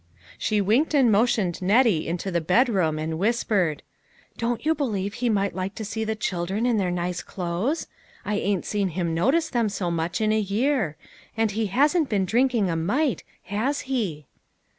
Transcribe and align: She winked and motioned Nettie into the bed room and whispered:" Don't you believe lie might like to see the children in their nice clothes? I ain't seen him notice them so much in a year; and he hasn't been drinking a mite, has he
She 0.39 0.61
winked 0.61 0.95
and 0.95 1.11
motioned 1.11 1.61
Nettie 1.61 2.07
into 2.07 2.31
the 2.31 2.41
bed 2.41 2.69
room 2.69 2.97
and 2.97 3.19
whispered:" 3.19 3.83
Don't 4.39 4.65
you 4.65 4.73
believe 4.73 5.21
lie 5.21 5.29
might 5.29 5.53
like 5.53 5.75
to 5.75 5.85
see 5.85 6.03
the 6.03 6.15
children 6.15 6.65
in 6.65 6.77
their 6.77 6.89
nice 6.89 7.21
clothes? 7.21 7.85
I 8.25 8.33
ain't 8.37 8.65
seen 8.65 8.87
him 8.87 9.13
notice 9.13 9.49
them 9.51 9.69
so 9.69 9.91
much 9.91 10.19
in 10.19 10.31
a 10.33 10.39
year; 10.39 10.97
and 11.37 11.51
he 11.51 11.67
hasn't 11.67 12.09
been 12.09 12.25
drinking 12.25 12.67
a 12.67 12.75
mite, 12.75 13.23
has 13.43 13.81
he 13.81 14.25